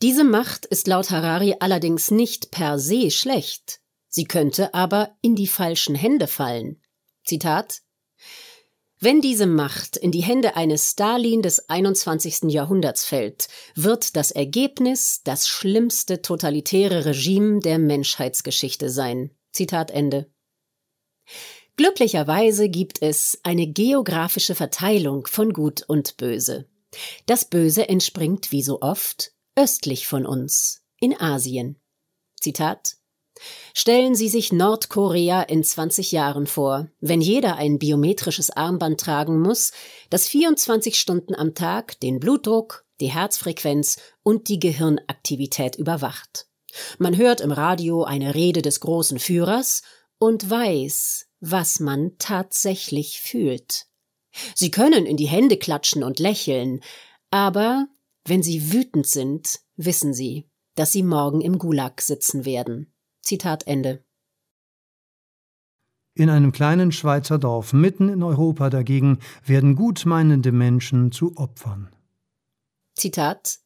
[0.00, 3.80] Diese Macht ist laut Harari allerdings nicht per se schlecht.
[4.08, 6.80] Sie könnte aber in die falschen Hände fallen.
[7.24, 7.82] Zitat
[9.00, 12.44] Wenn diese Macht in die Hände eines Stalin des 21.
[12.44, 19.32] Jahrhunderts fällt, wird das Ergebnis das schlimmste totalitäre Regime der Menschheitsgeschichte sein.
[19.52, 20.30] Zitat Ende.
[21.76, 26.68] Glücklicherweise gibt es eine geografische Verteilung von Gut und Böse.
[27.26, 31.80] Das Böse entspringt wie so oft östlich von uns, in Asien.
[32.40, 32.96] Zitat
[33.74, 39.72] Stellen Sie sich Nordkorea in 20 Jahren vor, wenn jeder ein biometrisches Armband tragen muss,
[40.10, 46.46] das 24 Stunden am Tag den Blutdruck, die Herzfrequenz und die Gehirnaktivität überwacht.
[46.98, 49.82] Man hört im Radio eine Rede des großen Führers
[50.18, 53.86] und weiß, was man tatsächlich fühlt.
[54.54, 56.80] Sie können in die Hände klatschen und lächeln,
[57.30, 57.88] aber
[58.28, 62.92] wenn Sie wütend sind, wissen Sie, dass Sie morgen im Gulag sitzen werden.
[63.22, 64.04] Zitat Ende.
[66.14, 71.94] In einem kleinen Schweizer Dorf mitten in Europa dagegen werden gutmeinende Menschen zu Opfern.
[72.94, 73.60] Zitat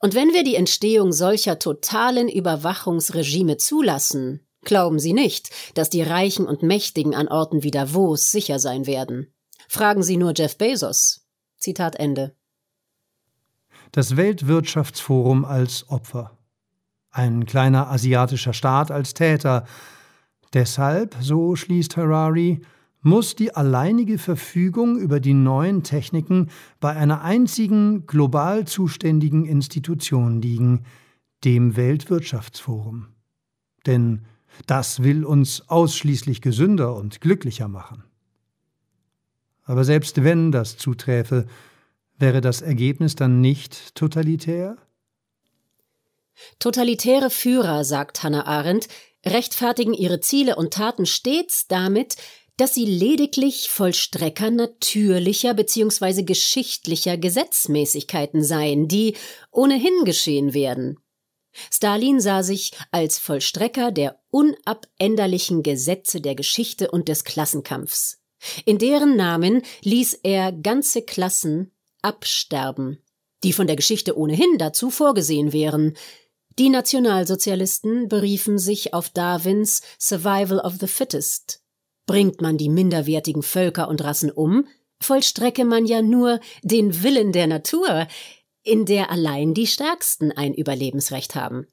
[0.00, 6.46] Und wenn wir die Entstehung solcher totalen Überwachungsregime zulassen, glauben Sie nicht, dass die Reichen
[6.46, 9.32] und Mächtigen an Orten wie Davos sicher sein werden.
[9.68, 11.26] Fragen Sie nur Jeff Bezos.
[11.56, 12.35] Zitat Ende
[13.96, 16.36] das Weltwirtschaftsforum als Opfer,
[17.10, 19.64] ein kleiner asiatischer Staat als Täter.
[20.52, 22.60] Deshalb, so schließt Harari,
[23.00, 30.84] muss die alleinige Verfügung über die neuen Techniken bei einer einzigen global zuständigen Institution liegen,
[31.44, 33.06] dem Weltwirtschaftsforum.
[33.86, 34.26] Denn
[34.66, 38.04] das will uns ausschließlich gesünder und glücklicher machen.
[39.62, 41.46] Aber selbst wenn das zuträfe,
[42.18, 44.76] Wäre das Ergebnis dann nicht totalitär?
[46.58, 48.88] Totalitäre Führer, sagt Hannah Arendt,
[49.24, 52.16] rechtfertigen ihre Ziele und Taten stets damit,
[52.56, 56.22] dass sie lediglich Vollstrecker natürlicher bzw.
[56.22, 59.14] geschichtlicher Gesetzmäßigkeiten seien, die
[59.50, 60.98] ohnehin geschehen werden.
[61.70, 68.22] Stalin sah sich als Vollstrecker der unabänderlichen Gesetze der Geschichte und des Klassenkampfs.
[68.64, 71.72] In deren Namen ließ er ganze Klassen
[72.06, 73.02] absterben,
[73.42, 75.96] die von der Geschichte ohnehin dazu vorgesehen wären.
[76.58, 81.62] Die Nationalsozialisten beriefen sich auf Darwins Survival of the Fittest.
[82.06, 84.68] Bringt man die minderwertigen Völker und Rassen um,
[85.02, 88.06] vollstrecke man ja nur den Willen der Natur,
[88.62, 91.66] in der allein die Stärksten ein Überlebensrecht haben.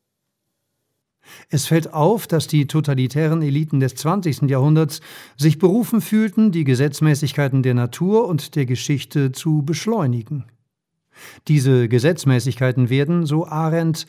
[1.49, 4.49] Es fällt auf, dass die totalitären Eliten des 20.
[4.49, 5.01] Jahrhunderts
[5.37, 10.45] sich berufen fühlten, die Gesetzmäßigkeiten der Natur und der Geschichte zu beschleunigen.
[11.47, 14.05] Diese Gesetzmäßigkeiten werden, so Arendt,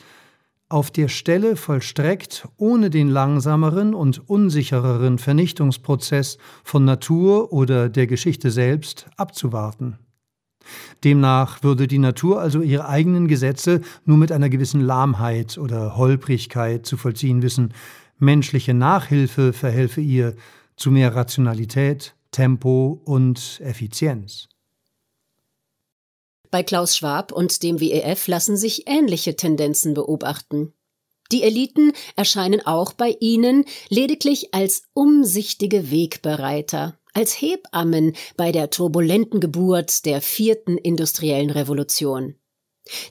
[0.67, 8.49] auf der Stelle vollstreckt, ohne den langsameren und unsichereren Vernichtungsprozess von Natur oder der Geschichte
[8.49, 9.99] selbst abzuwarten.
[11.03, 16.85] Demnach würde die Natur also ihre eigenen Gesetze nur mit einer gewissen Lahmheit oder Holprigkeit
[16.85, 17.73] zu vollziehen wissen,
[18.17, 20.35] menschliche Nachhilfe verhelfe ihr
[20.75, 24.49] zu mehr Rationalität, Tempo und Effizienz.
[26.51, 30.73] Bei Klaus Schwab und dem WEF lassen sich ähnliche Tendenzen beobachten.
[31.31, 39.39] Die Eliten erscheinen auch bei ihnen lediglich als umsichtige Wegbereiter, als Hebammen bei der turbulenten
[39.39, 42.35] Geburt der vierten industriellen Revolution.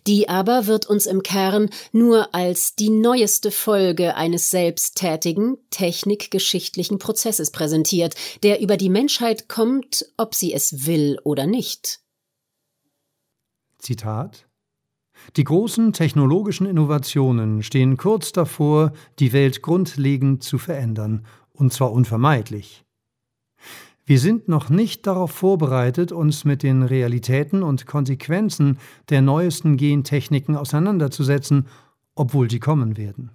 [0.06, 7.50] Die aber wird uns im Kern nur als die neueste Folge eines selbsttätigen, technikgeschichtlichen Prozesses
[7.50, 12.00] präsentiert, der über die Menschheit kommt, ob sie es will oder nicht.
[13.78, 14.46] Zitat
[15.36, 22.83] Die großen technologischen Innovationen stehen kurz davor, die Welt grundlegend zu verändern, und zwar unvermeidlich.
[24.06, 30.56] Wir sind noch nicht darauf vorbereitet, uns mit den Realitäten und Konsequenzen der neuesten Gentechniken
[30.56, 31.68] auseinanderzusetzen,
[32.14, 33.30] obwohl sie kommen werden.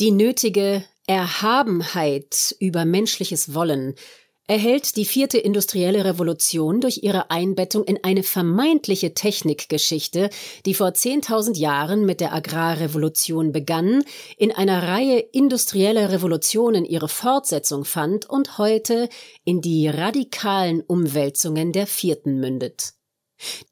[0.00, 3.94] Die nötige Erhabenheit über menschliches Wollen
[4.46, 10.28] erhält die vierte industrielle Revolution durch ihre Einbettung in eine vermeintliche Technikgeschichte,
[10.66, 14.04] die vor 10.000 Jahren mit der Agrarrevolution begann,
[14.36, 19.08] in einer Reihe industrieller Revolutionen ihre Fortsetzung fand und heute
[19.44, 22.94] in die radikalen Umwälzungen der vierten mündet.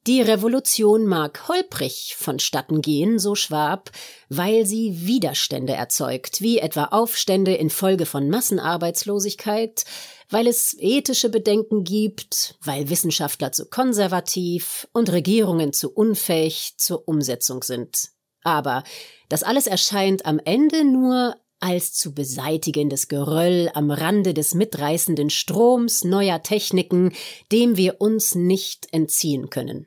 [0.06, 3.90] Die Revolution mag holprig vonstatten gehen, so Schwab,
[4.28, 9.84] weil sie Widerstände erzeugt, wie etwa Aufstände infolge von Massenarbeitslosigkeit,
[10.30, 17.62] weil es ethische Bedenken gibt, weil Wissenschaftler zu konservativ und Regierungen zu unfähig zur Umsetzung
[17.62, 18.08] sind.
[18.42, 18.82] Aber
[19.28, 26.04] das alles erscheint am Ende nur als zu beseitigendes Geröll am Rande des mitreißenden Stroms
[26.04, 27.12] neuer Techniken,
[27.52, 29.86] dem wir uns nicht entziehen können.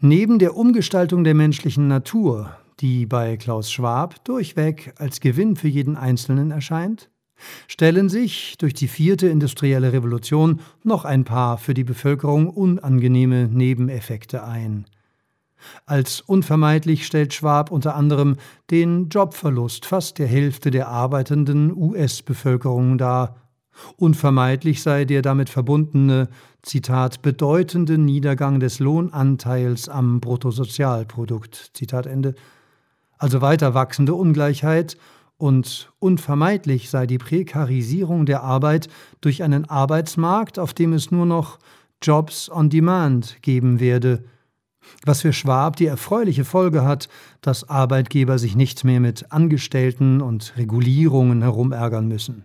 [0.00, 5.96] Neben der Umgestaltung der menschlichen Natur, die bei Klaus Schwab durchweg als Gewinn für jeden
[5.96, 7.08] Einzelnen erscheint,
[7.68, 14.42] stellen sich durch die vierte industrielle Revolution noch ein paar für die Bevölkerung unangenehme Nebeneffekte
[14.42, 14.86] ein.
[15.86, 18.36] Als unvermeidlich stellt Schwab unter anderem
[18.70, 23.36] den Jobverlust fast der Hälfte der arbeitenden US-Bevölkerung dar.
[23.96, 26.28] Unvermeidlich sei der damit verbundene,
[26.62, 32.34] Zitat, bedeutende Niedergang des Lohnanteils am Bruttosozialprodukt, Zitat Ende,
[33.18, 34.96] also weiter wachsende Ungleichheit
[35.42, 38.88] und unvermeidlich sei die Prekarisierung der Arbeit
[39.20, 41.58] durch einen Arbeitsmarkt, auf dem es nur noch
[42.00, 44.22] Jobs on Demand geben werde,
[45.04, 47.08] was für Schwab die erfreuliche Folge hat,
[47.40, 52.44] dass Arbeitgeber sich nicht mehr mit Angestellten und Regulierungen herumärgern müssen.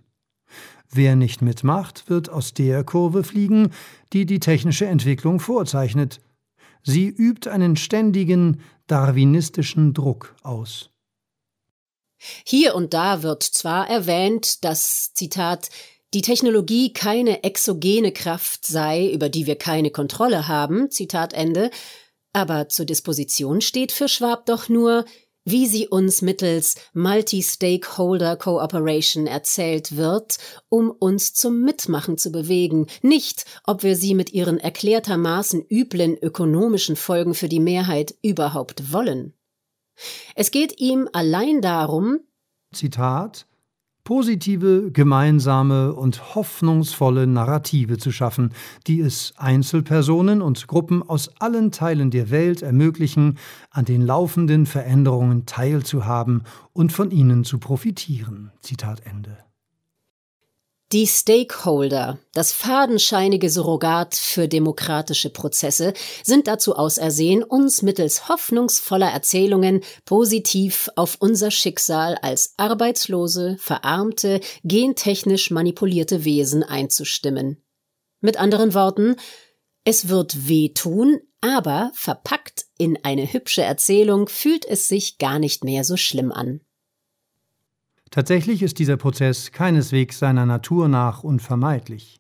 [0.89, 3.71] Wer nicht mitmacht, wird aus der Kurve fliegen,
[4.13, 6.21] die die technische Entwicklung vorzeichnet.
[6.83, 10.89] Sie übt einen ständigen darwinistischen Druck aus.
[12.45, 15.69] Hier und da wird zwar erwähnt, dass, Zitat,
[16.13, 21.69] die Technologie keine exogene Kraft sei, über die wir keine Kontrolle haben, Zitat Ende,
[22.37, 25.05] aber zur Disposition steht für Schwab doch nur,
[25.43, 30.37] wie sie uns mittels Multi-Stakeholder Cooperation erzählt wird,
[30.69, 36.95] um uns zum Mitmachen zu bewegen, nicht ob wir sie mit ihren erklärtermaßen üblen ökonomischen
[36.95, 39.33] Folgen für die Mehrheit überhaupt wollen.
[40.35, 42.19] Es geht ihm allein darum,
[42.71, 43.46] Zitat,
[44.07, 48.53] positive, gemeinsame und hoffnungsvolle Narrative zu schaffen,
[48.87, 53.37] die es Einzelpersonen und Gruppen aus allen Teilen der Welt ermöglichen,
[53.69, 58.53] an den laufenden Veränderungen teilzuhaben und von ihnen zu profitieren.
[58.61, 59.46] Zitat Ende.
[60.93, 65.91] Die Stakeholder, das fadenscheinige Surrogat für demokratische Prozesse,
[66.23, 75.51] sind dazu ausersehen, uns mittels hoffnungsvoller Erzählungen positiv auf unser Schicksal als arbeitslose, verarmte, gentechnisch
[75.51, 77.61] manipulierte Wesen einzustimmen.
[78.21, 79.17] Mit anderen Worten,
[79.83, 85.83] es wird wehtun, aber verpackt in eine hübsche Erzählung fühlt es sich gar nicht mehr
[85.83, 86.61] so schlimm an.
[88.11, 92.19] Tatsächlich ist dieser Prozess keineswegs seiner Natur nach unvermeidlich.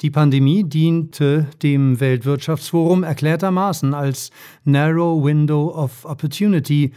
[0.00, 4.30] Die Pandemie diente dem Weltwirtschaftsforum erklärtermaßen als
[4.64, 6.92] Narrow Window of Opportunity,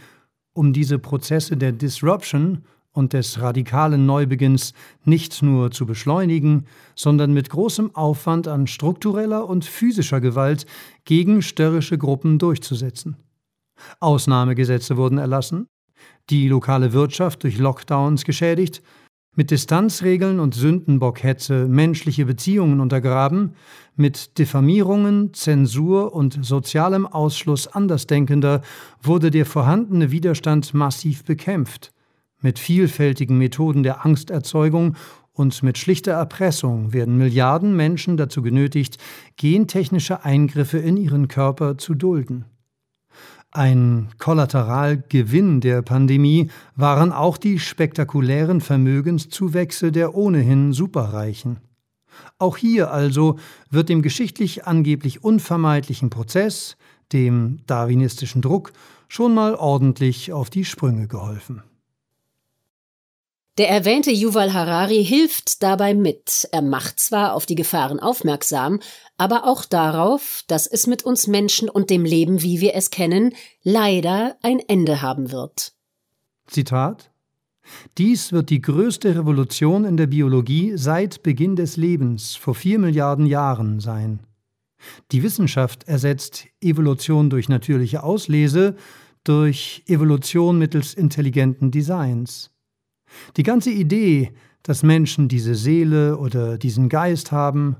[0.52, 4.72] um diese Prozesse der Disruption und des radikalen Neubeginns
[5.04, 10.66] nicht nur zu beschleunigen, sondern mit großem Aufwand an struktureller und physischer Gewalt
[11.04, 13.16] gegen störrische Gruppen durchzusetzen.
[14.00, 15.68] Ausnahmegesetze wurden erlassen,
[16.30, 18.82] die lokale Wirtschaft durch Lockdowns geschädigt,
[19.38, 23.54] mit Distanzregeln und Sündenbockhetze menschliche Beziehungen untergraben,
[23.94, 28.62] mit Diffamierungen, Zensur und sozialem Ausschluss Andersdenkender
[29.00, 31.92] wurde der vorhandene Widerstand massiv bekämpft.
[32.40, 34.96] Mit vielfältigen Methoden der Angsterzeugung
[35.32, 38.98] und mit schlichter Erpressung werden Milliarden Menschen dazu genötigt,
[39.36, 42.44] gentechnische Eingriffe in ihren Körper zu dulden.
[43.50, 51.58] Ein Kollateralgewinn der Pandemie waren auch die spektakulären Vermögenszuwächse der ohnehin Superreichen.
[52.38, 53.38] Auch hier also
[53.70, 56.76] wird dem geschichtlich angeblich unvermeidlichen Prozess,
[57.12, 58.72] dem darwinistischen Druck,
[59.08, 61.62] schon mal ordentlich auf die Sprünge geholfen.
[63.58, 66.48] Der erwähnte Yuval Harari hilft dabei mit.
[66.52, 68.78] Er macht zwar auf die Gefahren aufmerksam,
[69.16, 73.34] aber auch darauf, dass es mit uns Menschen und dem Leben, wie wir es kennen,
[73.64, 75.72] leider ein Ende haben wird.
[76.46, 77.10] Zitat
[77.98, 83.26] dies wird die größte Revolution in der Biologie seit Beginn des Lebens vor vier Milliarden
[83.26, 84.20] Jahren sein.
[85.12, 88.76] Die Wissenschaft ersetzt Evolution durch natürliche Auslese
[89.24, 92.50] durch Evolution mittels intelligenten Designs.
[93.36, 94.32] Die ganze Idee,
[94.62, 97.76] dass Menschen diese Seele oder diesen Geist haben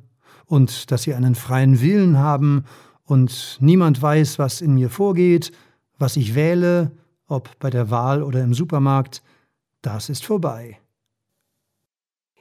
[0.46, 2.64] und dass sie einen freien Willen haben
[3.04, 5.52] und niemand weiß, was in mir vorgeht,
[5.98, 6.92] was ich wähle,
[7.26, 9.22] ob bei der Wahl oder im Supermarkt,
[9.82, 10.78] das ist vorbei.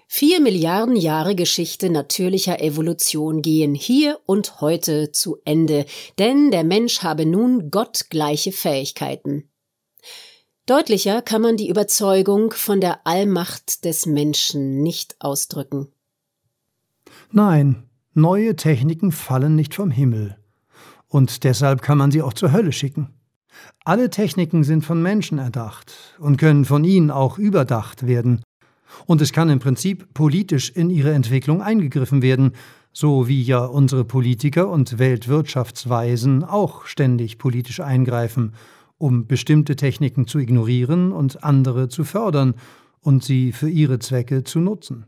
[0.10, 5.86] Vier Milliarden Jahre Geschichte natürlicher Evolution gehen hier und heute zu Ende,
[6.18, 9.50] denn der Mensch habe nun gottgleiche Fähigkeiten.
[10.68, 15.88] Deutlicher kann man die Überzeugung von der Allmacht des Menschen nicht ausdrücken.
[17.32, 20.36] Nein, neue Techniken fallen nicht vom Himmel.
[21.08, 23.14] Und deshalb kann man sie auch zur Hölle schicken.
[23.86, 28.42] Alle Techniken sind von Menschen erdacht und können von ihnen auch überdacht werden.
[29.06, 32.52] Und es kann im Prinzip politisch in ihre Entwicklung eingegriffen werden,
[32.92, 38.54] so wie ja unsere Politiker und Weltwirtschaftsweisen auch ständig politisch eingreifen
[38.98, 42.56] um bestimmte Techniken zu ignorieren und andere zu fördern
[43.02, 45.06] und sie für ihre Zwecke zu nutzen.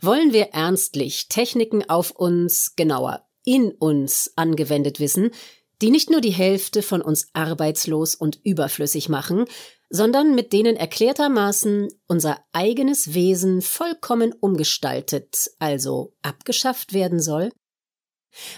[0.00, 5.30] Wollen wir ernstlich Techniken auf uns, genauer in uns angewendet wissen,
[5.82, 9.44] die nicht nur die Hälfte von uns arbeitslos und überflüssig machen,
[9.88, 17.50] sondern mit denen erklärtermaßen unser eigenes Wesen vollkommen umgestaltet, also abgeschafft werden soll?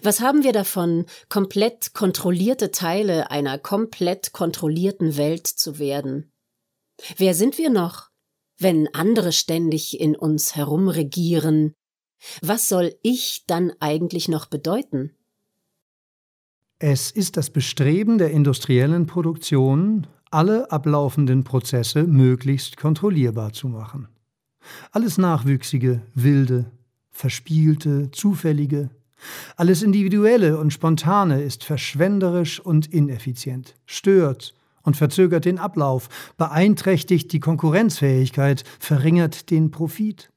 [0.03, 6.33] Was haben wir davon, komplett kontrollierte Teile einer komplett kontrollierten Welt zu werden?
[7.17, 8.11] Wer sind wir noch,
[8.59, 11.75] wenn andere ständig in uns herumregieren?
[12.43, 15.13] Was soll ich dann eigentlich noch bedeuten?
[16.81, 24.09] Es ist das Bestreben der industriellen Produktion, alle ablaufenden Prozesse möglichst kontrollierbar zu machen.
[24.93, 26.71] Alles Nachwüchsige, Wilde,
[27.11, 28.91] Verspielte, Zufällige,
[29.57, 37.41] alles Individuelle und Spontane ist verschwenderisch und ineffizient, stört und verzögert den Ablauf, beeinträchtigt die
[37.41, 40.31] Konkurrenzfähigkeit, verringert den Profit.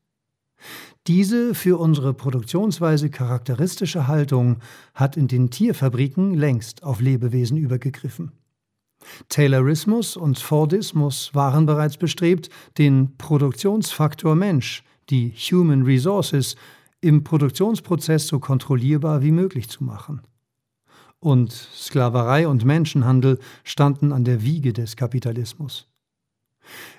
[1.08, 4.58] Diese für unsere Produktionsweise charakteristische Haltung
[4.94, 8.32] hat in den Tierfabriken längst auf Lebewesen übergegriffen.
[9.30, 16.56] Taylorismus und Fordismus waren bereits bestrebt, den Produktionsfaktor Mensch, die Human Resources,
[17.02, 20.22] im Produktionsprozess so kontrollierbar wie möglich zu machen.
[21.20, 25.88] Und Sklaverei und Menschenhandel standen an der Wiege des Kapitalismus.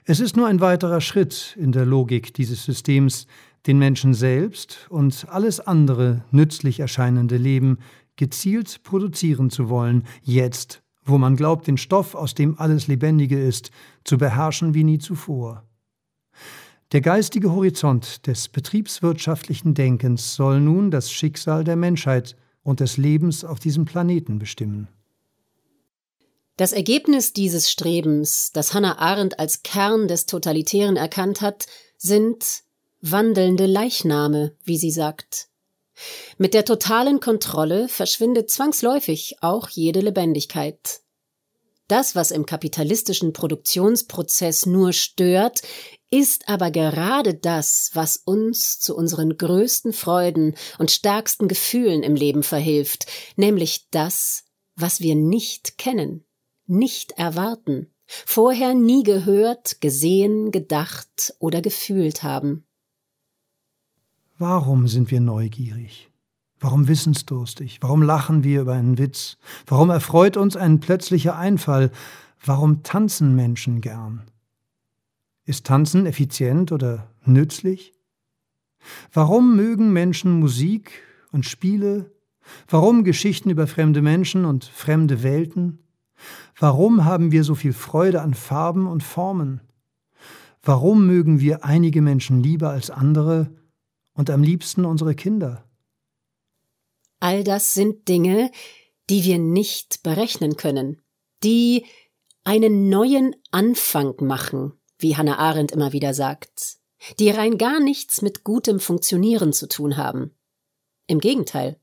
[0.05, 3.27] Es ist nur ein weiterer Schritt in der Logik dieses Systems,
[3.67, 7.79] den Menschen selbst und alles andere nützlich erscheinende Leben
[8.17, 13.71] gezielt produzieren zu wollen, jetzt, wo man glaubt, den Stoff, aus dem alles Lebendige ist,
[14.05, 15.65] zu beherrschen wie nie zuvor.
[16.93, 23.47] Der geistige Horizont des betriebswirtschaftlichen Denkens soll nun das Schicksal der Menschheit und des Lebens
[23.47, 24.89] auf diesem Planeten bestimmen.
[26.59, 31.65] Das Ergebnis dieses Strebens, das Hannah Arendt als Kern des Totalitären erkannt hat,
[31.97, 32.45] sind
[33.01, 35.49] wandelnde Leichname, wie sie sagt.
[36.37, 41.01] Mit der totalen Kontrolle verschwindet zwangsläufig auch jede Lebendigkeit.
[41.89, 45.63] Das, was im kapitalistischen Produktionsprozess nur stört,
[46.13, 52.43] ist aber gerade das, was uns zu unseren größten Freuden und stärksten Gefühlen im Leben
[52.43, 53.07] verhilft,
[53.37, 54.45] nämlich das,
[54.77, 56.25] was wir nicht kennen,
[56.67, 62.67] nicht erwarten, vorher nie gehört, gesehen, gedacht oder gefühlt haben.
[64.39, 66.11] Warum sind wir neugierig?
[66.61, 67.79] Warum wissensdurstig?
[67.81, 69.39] Warum lachen wir über einen Witz?
[69.67, 71.91] Warum erfreut uns ein plötzlicher Einfall?
[72.45, 74.27] Warum tanzen Menschen gern?
[75.45, 77.93] Ist Tanzen effizient oder nützlich?
[79.13, 82.13] Warum mögen Menschen Musik und Spiele?
[82.69, 85.79] Warum Geschichten über fremde Menschen und fremde Welten?
[86.59, 89.61] Warum haben wir so viel Freude an Farben und Formen?
[90.63, 93.53] Warum mögen wir einige Menschen lieber als andere
[94.13, 95.65] und am liebsten unsere Kinder?
[97.19, 98.51] All das sind Dinge,
[99.11, 101.01] die wir nicht berechnen können,
[101.43, 101.87] die
[102.45, 104.73] einen neuen Anfang machen,
[105.03, 106.79] wie Hannah Arendt immer wieder sagt,
[107.19, 110.37] die rein gar nichts mit gutem Funktionieren zu tun haben.
[111.07, 111.81] Im Gegenteil.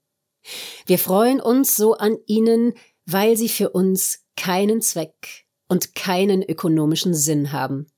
[0.85, 2.73] Wir freuen uns so an ihnen,
[3.05, 7.91] weil sie für uns keinen Zweck und keinen ökonomischen Sinn haben.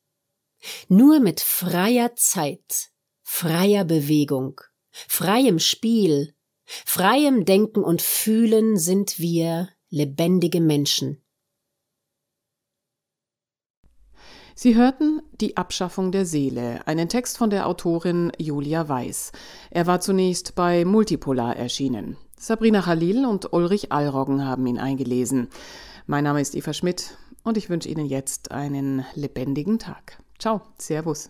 [0.88, 2.90] Nur mit freier Zeit,
[3.24, 4.62] freier Bewegung,
[4.92, 6.34] freiem Spiel,
[6.66, 11.21] freiem Denken und Fühlen sind wir lebendige Menschen.
[14.56, 19.32] Sie hörten Die Abschaffung der Seele, einen Text von der Autorin Julia Weiß.
[19.70, 22.18] Er war zunächst bei Multipolar erschienen.
[22.38, 25.48] Sabrina Khalil und Ulrich Allroggen haben ihn eingelesen.
[26.06, 30.18] Mein Name ist Eva Schmidt und ich wünsche Ihnen jetzt einen lebendigen Tag.
[30.38, 31.30] Ciao, Servus.